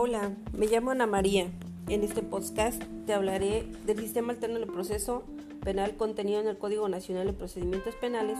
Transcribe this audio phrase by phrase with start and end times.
[0.00, 1.48] Hola, me llamo Ana María.
[1.88, 5.24] En este podcast te hablaré del sistema alterno de proceso
[5.64, 8.38] penal contenido en el Código Nacional de Procedimientos Penales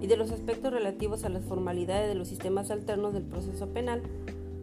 [0.00, 4.02] y de los aspectos relativos a las formalidades de los sistemas alternos del proceso penal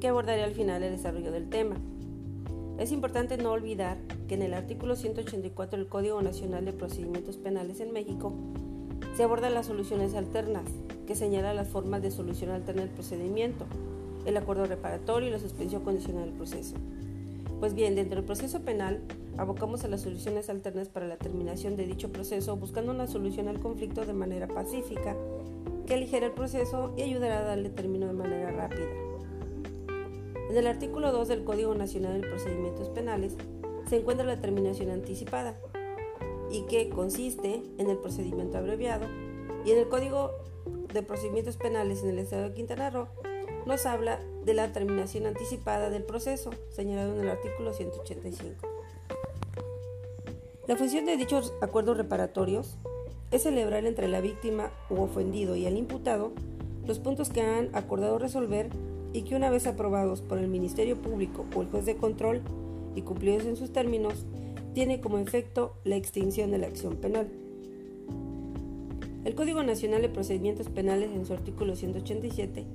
[0.01, 1.77] que abordaré al final del desarrollo del tema.
[2.77, 3.97] Es importante no olvidar
[4.27, 8.33] que en el artículo 184 del Código Nacional de Procedimientos Penales en México
[9.15, 10.65] se abordan las soluciones alternas,
[11.07, 13.65] que señala las formas de solución alterna del procedimiento,
[14.27, 16.75] el acuerdo reparatorio y la suspensión condicional del proceso.
[17.59, 19.01] Pues bien, dentro del proceso penal,
[19.37, 23.59] abocamos a las soluciones alternas para la terminación de dicho proceso, buscando una solución al
[23.59, 25.15] conflicto de manera pacífica,
[25.87, 28.85] que aligera el proceso y ayudará a darle término de manera rápida.
[30.49, 33.35] En el artículo 2 del Código Nacional de Procedimientos Penales
[33.87, 35.57] se encuentra la terminación anticipada,
[36.51, 39.05] y que consiste en el procedimiento abreviado,
[39.65, 40.31] y en el Código
[40.93, 43.07] de Procedimientos Penales en el Estado de Quintana Roo
[43.67, 48.65] nos habla de la terminación anticipada del proceso, señalado en el artículo 185.
[50.67, 52.77] La función de dichos acuerdos reparatorios
[53.31, 56.31] es celebrar entre la víctima u ofendido y el imputado
[56.85, 58.69] los puntos que han acordado resolver
[59.11, 62.41] y que una vez aprobados por el Ministerio Público o el juez de control
[62.95, 64.25] y cumplidos en sus términos,
[64.73, 67.27] tiene como efecto la extinción de la acción penal.
[69.25, 72.65] El Código Nacional de Procedimientos Penales en su artículo 187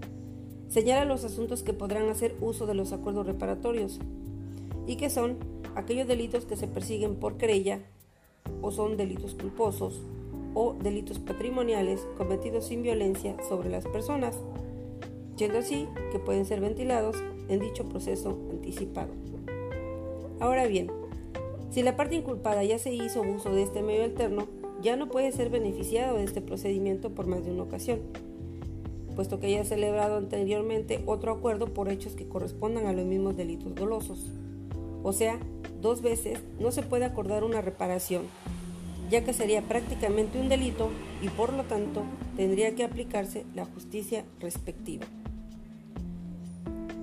[0.73, 4.01] Señala los asuntos que podrán hacer uso de los acuerdos reparatorios
[4.87, 5.37] y que son
[5.75, 7.81] aquellos delitos que se persiguen por querella
[8.62, 10.00] o son delitos culposos
[10.55, 14.41] o delitos patrimoniales cometidos sin violencia sobre las personas,
[15.37, 17.17] siendo así que pueden ser ventilados
[17.48, 19.12] en dicho proceso anticipado.
[20.41, 20.91] Ahora bien,
[21.69, 24.48] si la parte inculpada ya se hizo uso de este medio alterno,
[24.81, 28.00] ya no puede ser beneficiado de este procedimiento por más de una ocasión
[29.13, 33.75] puesto que haya celebrado anteriormente otro acuerdo por hechos que correspondan a los mismos delitos
[33.75, 34.31] dolosos.
[35.03, 35.39] O sea,
[35.81, 38.22] dos veces no se puede acordar una reparación,
[39.11, 40.91] ya que sería prácticamente un delito
[41.22, 42.03] y por lo tanto
[42.37, 45.06] tendría que aplicarse la justicia respectiva.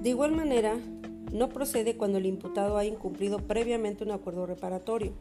[0.02, 0.78] De igual manera,
[1.32, 5.12] no procede cuando el imputado haya incumplido previamente un acuerdo reparatorio,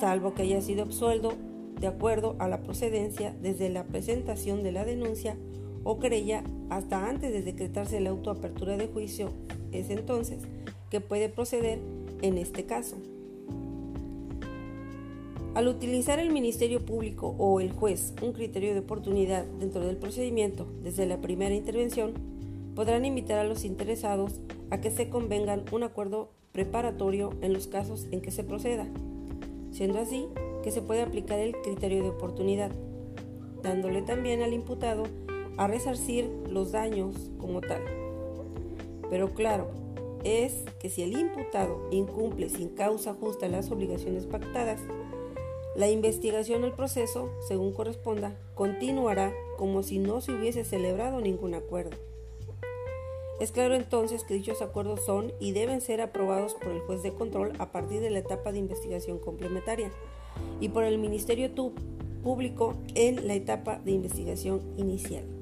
[0.00, 1.34] salvo que haya sido absuelto
[1.78, 5.36] de acuerdo a la procedencia desde la presentación de la denuncia
[5.84, 9.30] o querella hasta antes de decretarse la autoapertura de juicio,
[9.72, 10.42] es entonces
[10.90, 11.78] que puede proceder
[12.22, 12.96] en este caso.
[15.54, 20.66] Al utilizar el Ministerio Público o el juez un criterio de oportunidad dentro del procedimiento
[20.82, 22.14] desde la primera intervención,
[22.74, 28.06] podrán invitar a los interesados a que se convengan un acuerdo preparatorio en los casos
[28.12, 28.86] en que se proceda,
[29.72, 30.26] siendo así
[30.62, 32.70] que se puede aplicar el criterio de oportunidad,
[33.62, 35.04] dándole también al imputado
[35.56, 37.82] a resarcir los daños como tal.
[39.10, 39.68] Pero claro,
[40.24, 44.80] es que si el imputado incumple sin causa justa las obligaciones pactadas,
[45.74, 51.96] la investigación del proceso, según corresponda, continuará como si no se hubiese celebrado ningún acuerdo.
[53.40, 57.12] Es claro entonces que dichos acuerdos son y deben ser aprobados por el juez de
[57.12, 59.90] control a partir de la etapa de investigación complementaria
[60.60, 61.50] y por el Ministerio
[62.22, 65.41] Público en la etapa de investigación inicial.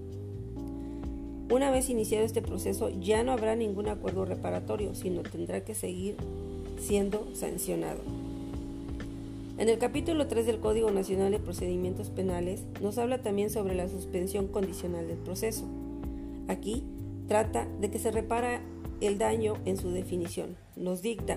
[1.51, 6.15] Una vez iniciado este proceso ya no habrá ningún acuerdo reparatorio, sino tendrá que seguir
[6.79, 7.99] siendo sancionado.
[9.59, 13.89] En el capítulo 3 del Código Nacional de Procedimientos Penales nos habla también sobre la
[13.89, 15.65] suspensión condicional del proceso.
[16.47, 16.85] Aquí
[17.27, 18.61] trata de que se repara
[19.01, 20.57] el daño en su definición.
[20.77, 21.37] Nos dicta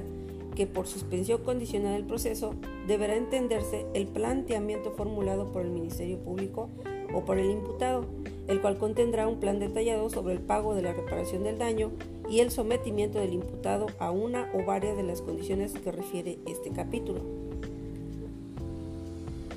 [0.55, 2.53] que por suspensión condicional del proceso
[2.87, 6.69] deberá entenderse el planteamiento formulado por el Ministerio Público
[7.15, 8.05] o por el imputado,
[8.47, 11.91] el cual contendrá un plan detallado sobre el pago de la reparación del daño
[12.29, 16.71] y el sometimiento del imputado a una o varias de las condiciones que refiere este
[16.71, 17.21] capítulo.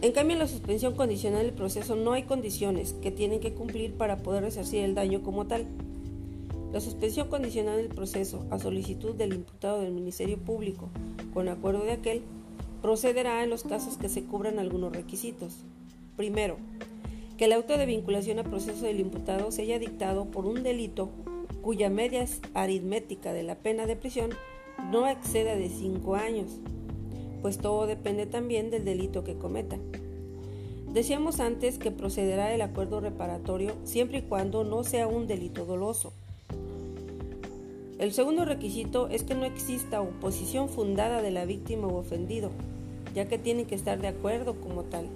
[0.02, 3.94] En cambio, en la suspensión condicional del proceso no hay condiciones que tienen que cumplir
[3.94, 5.66] para poder resarcir el daño como tal.
[6.72, 10.90] La suspensión condicional del proceso, a solicitud del imputado del Ministerio Público,
[11.32, 12.22] con acuerdo de aquel,
[12.82, 15.54] procederá en los casos que se cubran algunos requisitos.
[16.16, 16.56] Primero,
[17.36, 21.10] que el auto de vinculación a proceso del imputado se haya dictado por un delito
[21.60, 22.24] cuya media
[22.54, 24.30] aritmética de la pena de prisión
[24.90, 26.60] no exceda de 5 años,
[27.42, 29.76] pues todo depende también del delito que cometa.
[30.92, 36.12] Decíamos antes que procederá el acuerdo reparatorio siempre y cuando no sea un delito doloso.
[37.98, 42.50] El segundo requisito es que no exista oposición fundada de la víctima o ofendido,
[43.14, 45.06] ya que tienen que estar de acuerdo como tal.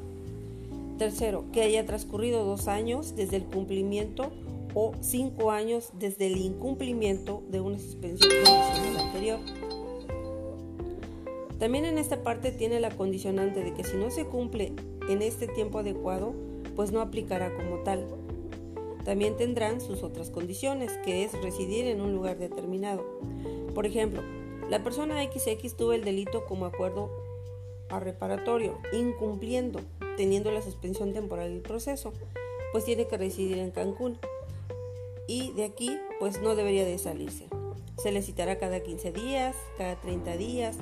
[1.01, 4.31] Tercero, que haya transcurrido dos años desde el cumplimiento
[4.75, 9.39] o cinco años desde el incumplimiento de una suspensión condicional anterior.
[11.59, 14.75] También en esta parte tiene la condicionante de que si no se cumple
[15.09, 16.35] en este tiempo adecuado,
[16.77, 18.05] pues no aplicará como tal.
[19.03, 23.07] También tendrán sus otras condiciones, que es residir en un lugar determinado.
[23.75, 24.21] Por ejemplo,
[24.69, 27.09] la persona XX tuvo el delito como acuerdo
[27.89, 29.81] a reparatorio, incumpliendo,
[30.21, 32.13] teniendo la suspensión temporal del proceso,
[32.73, 34.19] pues tiene que residir en Cancún.
[35.27, 37.47] Y de aquí, pues no debería de salirse.
[37.97, 40.77] Se le citará cada 15 días, cada 30 días,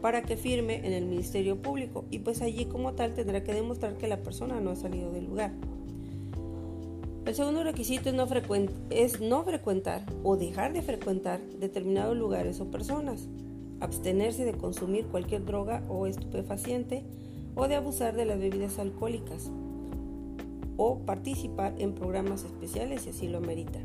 [0.00, 3.96] para que firme en el Ministerio Público y pues allí como tal tendrá que demostrar
[3.96, 5.50] que la persona no ha salido del lugar.
[7.26, 8.10] El segundo requisito
[8.90, 13.26] es no frecuentar o dejar de frecuentar determinados lugares o personas,
[13.80, 17.02] abstenerse de consumir cualquier droga o estupefaciente
[17.54, 19.50] o de abusar de las bebidas alcohólicas
[20.76, 23.78] o participar en programas especiales si así lo amerita.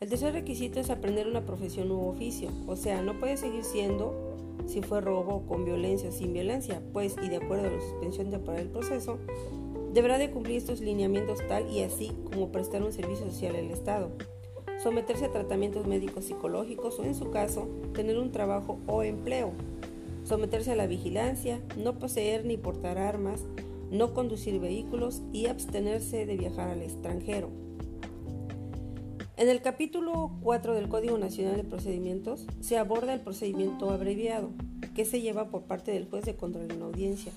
[0.00, 4.36] El tercer requisito es aprender una profesión u oficio, o sea, no puede seguir siendo
[4.66, 8.30] si fue robo con violencia o sin violencia, pues y de acuerdo a la suspensión
[8.30, 9.18] temporal del proceso,
[9.92, 14.10] deberá de cumplir estos lineamientos tal y así como prestar un servicio social al Estado,
[14.82, 19.52] someterse a tratamientos médicos psicológicos o en su caso tener un trabajo o empleo,
[20.30, 23.42] someterse a la vigilancia, no poseer ni portar armas,
[23.90, 27.50] no conducir vehículos y abstenerse de viajar al extranjero.
[29.36, 34.50] En el capítulo 4 del Código Nacional de Procedimientos se aborda el procedimiento abreviado,
[34.94, 37.32] que se lleva por parte del juez de control en audiencia.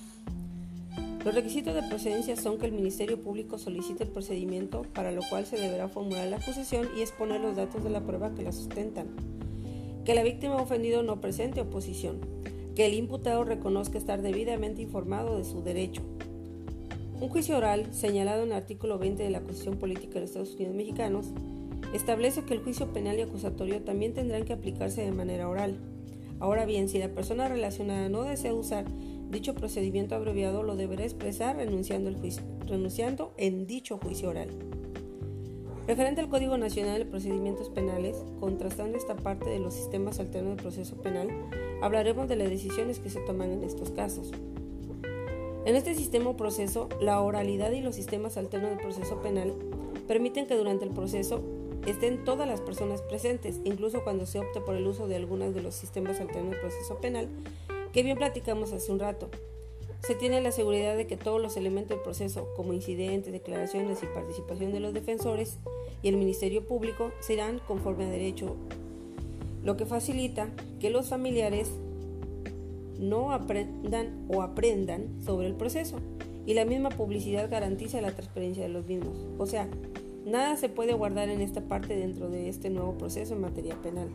[1.26, 5.48] Los requisitos de procedencia son que el Ministerio Público solicite el procedimiento, para lo cual
[5.48, 9.08] se deberá formular la acusación y exponer los datos de la prueba que la sustentan,
[10.06, 12.33] que la víctima ofendido no presente oposición,
[12.76, 16.02] que el imputado reconozca estar debidamente informado de su derecho.
[17.20, 20.56] Un juicio oral, señalado en el artículo 20 de la Constitución Política de los Estados
[20.56, 21.28] Unidos Mexicanos,
[21.94, 25.78] establece que el juicio penal y acusatorio también tendrán que aplicarse de manera oral.
[26.40, 28.86] Ahora bien, si la persona relacionada no desea usar
[29.30, 34.50] dicho procedimiento abreviado, lo deberá expresar renunciando, en dicho juicio oral.
[35.86, 40.62] Referente al Código Nacional de Procedimientos Penales, contrastando esta parte de los sistemas alternos de
[40.62, 41.28] proceso penal,
[41.82, 44.32] hablaremos de las decisiones que se toman en estos casos.
[45.66, 49.54] En este sistema o proceso, la oralidad y los sistemas alternos de proceso penal
[50.08, 51.42] permiten que durante el proceso
[51.86, 55.64] estén todas las personas presentes, incluso cuando se opte por el uso de algunos de
[55.64, 57.28] los sistemas alternos de proceso penal,
[57.92, 59.30] que bien platicamos hace un rato.
[60.06, 64.08] Se tiene la seguridad de que todos los elementos del proceso, como incidentes, declaraciones y
[64.08, 65.58] participación de los defensores
[66.02, 68.56] y el Ministerio Público, serán conforme a derecho,
[69.64, 71.72] lo que facilita que los familiares
[73.00, 75.98] no aprendan o aprendan sobre el proceso
[76.46, 79.16] y la misma publicidad garantiza la transparencia de los mismos.
[79.38, 79.70] O sea,
[80.26, 84.08] Nada se puede guardar en esta parte dentro de este nuevo proceso en materia penal.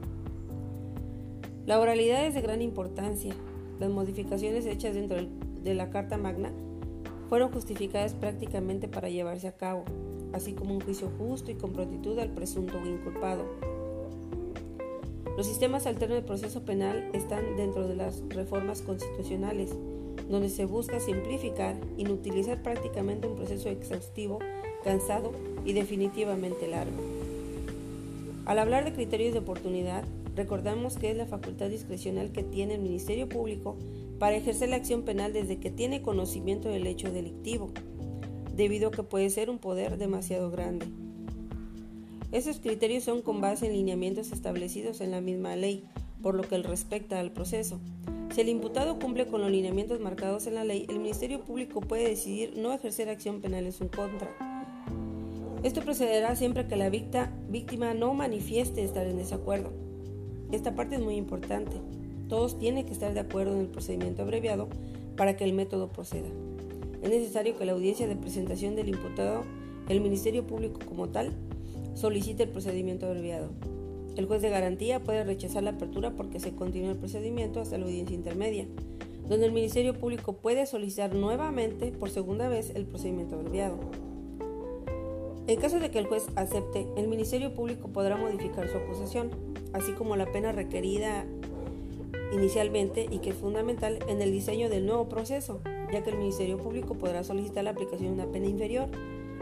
[1.66, 3.34] La oralidad es de gran importancia.
[3.78, 5.18] Las modificaciones hechas dentro
[5.68, 6.52] de la Carta Magna
[7.28, 9.84] fueron justificadas prácticamente para llevarse a cabo,
[10.32, 13.44] así como un juicio justo y con prontitud al presunto inculpado.
[15.36, 19.70] Los sistemas alternos de proceso penal están dentro de las reformas constitucionales,
[20.28, 24.40] donde se busca simplificar, inutilizar prácticamente un proceso exhaustivo
[24.82, 25.32] cansado
[25.64, 26.96] y definitivamente largo.
[28.46, 30.04] Al hablar de criterios de oportunidad,
[30.38, 33.76] recordamos que es la facultad discrecional que tiene el Ministerio Público
[34.18, 37.70] para ejercer la acción penal desde que tiene conocimiento del hecho delictivo,
[38.54, 40.86] debido a que puede ser un poder demasiado grande.
[42.32, 45.84] Esos criterios son con base en lineamientos establecidos en la misma ley,
[46.22, 47.80] por lo que respecta al proceso.
[48.32, 52.08] Si el imputado cumple con los lineamientos marcados en la ley, el Ministerio Público puede
[52.08, 54.30] decidir no ejercer acción penal en su contra
[55.64, 59.87] esto procederá siempre que la víctima no manifieste estar en desacuerdo.
[60.50, 61.76] Esta parte es muy importante.
[62.28, 64.68] Todos tienen que estar de acuerdo en el procedimiento abreviado
[65.16, 66.28] para que el método proceda.
[67.02, 69.44] Es necesario que la audiencia de presentación del imputado,
[69.88, 71.32] el Ministerio Público como tal,
[71.94, 73.50] solicite el procedimiento abreviado.
[74.16, 77.84] El juez de garantía puede rechazar la apertura porque se continúa el procedimiento hasta la
[77.84, 78.66] audiencia intermedia,
[79.28, 83.78] donde el Ministerio Público puede solicitar nuevamente por segunda vez el procedimiento abreviado.
[85.48, 89.30] En caso de que el juez acepte, el Ministerio Público podrá modificar su acusación,
[89.72, 91.24] así como la pena requerida
[92.34, 96.58] inicialmente y que es fundamental en el diseño del nuevo proceso, ya que el Ministerio
[96.58, 98.90] Público podrá solicitar la aplicación de una pena inferior,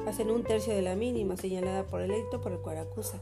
[0.07, 3.21] hasta un tercio de la mínima señalada por el delito por el cual acusa.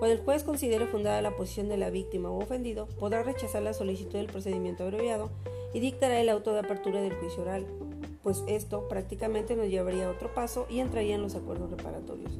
[0.00, 3.72] Cuando el juez considere fundada la posición de la víctima o ofendido, podrá rechazar la
[3.72, 5.30] solicitud del procedimiento abreviado
[5.72, 7.66] y dictará el auto de apertura del juicio oral
[8.26, 12.32] pues esto prácticamente nos llevaría a otro paso y entraría en los acuerdos reparatorios.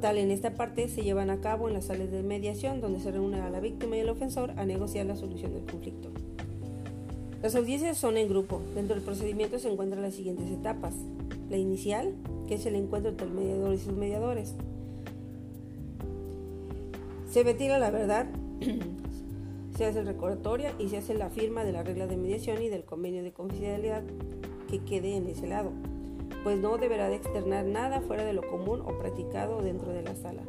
[0.00, 3.12] tal, en esta parte se llevan a cabo en las salas de mediación, donde se
[3.12, 6.08] reúnen a la víctima y el ofensor a negociar la solución del conflicto.
[7.44, 8.60] Las audiencias son en grupo.
[8.74, 10.96] Dentro del procedimiento se encuentran las siguientes etapas.
[11.48, 12.16] La inicial,
[12.48, 14.56] que es el encuentro entre el mediador y sus mediadores.
[17.30, 18.26] Se ventila la verdad,
[19.76, 22.68] se hace el recordatorio y se hace la firma de la regla de mediación y
[22.68, 24.02] del convenio de confidencialidad
[24.66, 25.70] que quede en ese lado,
[26.42, 30.14] pues no deberá de externar nada fuera de lo común o practicado dentro de la
[30.14, 30.42] sala.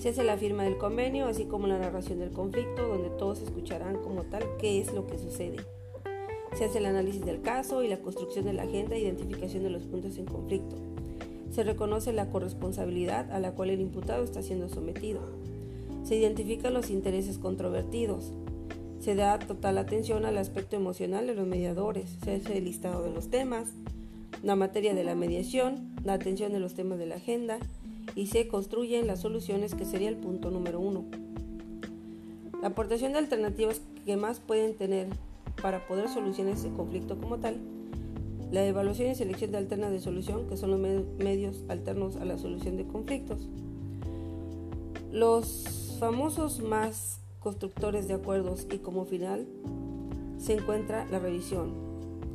[0.00, 3.96] Se hace la firma del convenio, así como la narración del conflicto, donde todos escucharán
[3.96, 5.56] como tal qué es lo que sucede.
[6.54, 9.70] Se hace el análisis del caso y la construcción de la agenda e identificación de
[9.70, 10.76] los puntos en conflicto.
[11.50, 15.20] Se reconoce la corresponsabilidad a la cual el imputado está siendo sometido.
[16.04, 18.32] Se identifican los intereses controvertidos.
[19.00, 22.16] Se da total atención al aspecto emocional de los mediadores.
[22.24, 23.68] Se hace el listado de los temas,
[24.42, 27.58] la materia de la mediación, la atención de los temas de la agenda,
[28.14, 31.04] y se construyen las soluciones que sería el punto número uno.
[32.60, 35.06] La aportación de alternativas que más pueden tener
[35.62, 37.56] para poder solucionar ese conflicto como tal,
[38.50, 40.80] la evaluación y selección de alternas de solución, que son los
[41.18, 43.48] medios alternos a la solución de conflictos.
[45.12, 49.46] Los famosos más constructores de acuerdos y como final
[50.38, 51.72] se encuentra la revisión,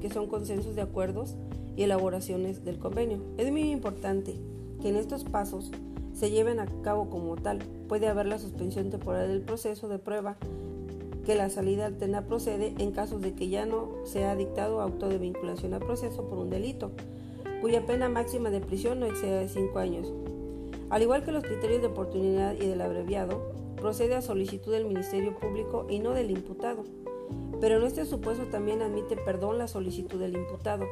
[0.02, 1.36] que son consensos de acuerdos
[1.76, 3.20] y elaboraciones del convenio.
[3.38, 4.36] Es muy importante
[4.82, 5.72] que en estos pasos
[6.14, 7.60] se lleven a cabo como tal.
[7.88, 10.38] Puede haber la suspensión temporal del proceso de prueba
[11.26, 15.08] que la salida alterna procede en casos de que ya no se ha dictado auto
[15.08, 16.92] de vinculación al proceso por un delito,
[17.62, 20.12] cuya pena máxima de prisión no exceda de 5 años.
[20.90, 23.53] Al igual que los criterios de oportunidad y del abreviado,
[23.84, 26.86] procede a solicitud del Ministerio Público y no del imputado,
[27.60, 30.86] pero en este supuesto también admite perdón la solicitud del imputado.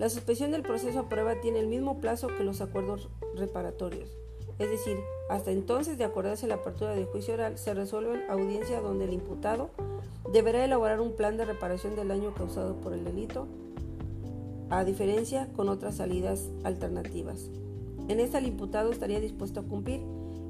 [0.00, 4.10] La suspensión del proceso a prueba tiene el mismo plazo que los acuerdos reparatorios,
[4.58, 4.96] es decir,
[5.30, 9.12] hasta entonces de acordarse la apertura de juicio oral se resuelve en audiencia donde el
[9.12, 9.70] imputado
[10.32, 13.46] deberá elaborar un plan de reparación del daño causado por el delito,
[14.70, 17.48] a diferencia con otras salidas alternativas.
[18.08, 20.00] En esta el imputado estaría dispuesto a cumplir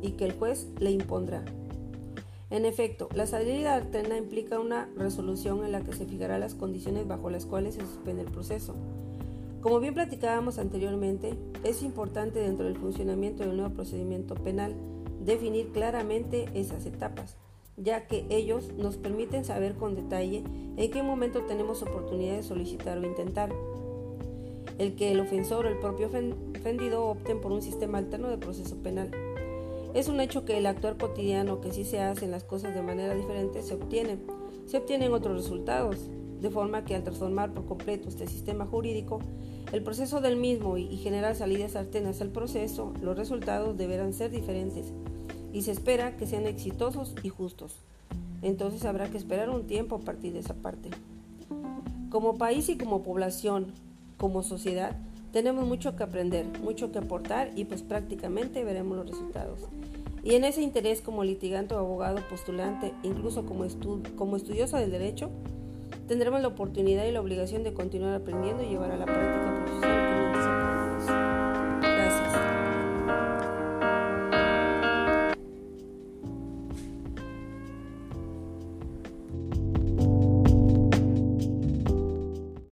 [0.02, 1.44] y que el juez le impondrá.
[2.50, 7.09] En efecto, la salida alterna implica una resolución en la que se fijará las condiciones
[7.09, 8.75] bajo las cuales se suspende el proceso.
[9.62, 14.75] Como bien platicábamos anteriormente, es importante dentro del funcionamiento del nuevo procedimiento penal
[15.25, 17.37] definir claramente esas etapas,
[17.76, 20.44] ya que ellos nos permiten saber con detalle
[20.76, 23.50] en qué momento tenemos oportunidad de solicitar o intentar.
[24.78, 28.76] El que el ofensor o el propio ofendido opten por un sistema alterno de proceso
[28.82, 29.11] penal.
[29.94, 33.14] Es un hecho que el actuar cotidiano, que si se hacen las cosas de manera
[33.14, 34.18] diferente, se obtiene.
[34.66, 35.96] Se obtienen otros resultados,
[36.40, 39.20] de forma que al transformar por completo este sistema jurídico,
[39.70, 44.92] el proceso del mismo y generar salidas alternas al proceso, los resultados deberán ser diferentes
[45.52, 47.76] y se espera que sean exitosos y justos.
[48.40, 50.90] Entonces habrá que esperar un tiempo a partir de esa parte.
[52.11, 53.72] Como país y como población,
[54.16, 54.96] como sociedad,
[55.33, 59.61] tenemos mucho que aprender, mucho que aportar y pues prácticamente veremos los resultados.
[60.23, 63.67] Y en ese interés como litigante o abogado postulante, incluso como,
[64.17, 65.31] como estudioso del derecho,
[66.07, 70.32] tendremos la oportunidad y la obligación de continuar aprendiendo y llevar a la práctica profesional